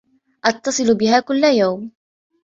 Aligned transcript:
أتصل 0.45 0.95
بها 0.97 1.19
كل 1.19 1.43
يوم. 1.43 1.91